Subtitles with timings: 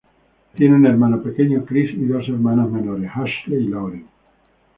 [0.55, 4.07] Tiene un hermano pequeño, Chris, y dos hermanas menores, Ashley y Lauren.